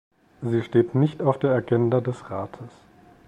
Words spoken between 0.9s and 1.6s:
nicht auf der